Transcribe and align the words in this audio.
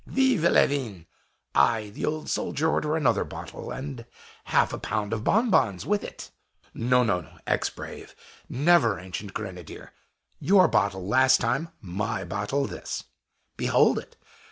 Vive 0.07 0.45
le 0.45 0.65
vin! 0.65 1.05
I, 1.53 1.89
the 1.91 2.07
old 2.07 2.27
soldier, 2.27 2.71
order 2.71 2.95
another 2.97 3.23
bottle, 3.23 3.69
and 3.69 4.07
half 4.45 4.73
a 4.73 4.79
pound 4.79 5.13
of 5.13 5.23
bonbons 5.23 5.85
with 5.85 6.03
it!" 6.03 6.31
"No, 6.73 7.03
no, 7.03 7.37
ex 7.45 7.69
brave; 7.69 8.15
never 8.49 8.97
ancient 8.97 9.35
grenadier! 9.35 9.93
Your 10.39 10.67
bottle 10.67 11.07
last 11.07 11.39
time; 11.39 11.69
my 11.81 12.23
bottle 12.23 12.65
this. 12.65 13.03
Behold 13.57 13.99
it! 13.99 14.15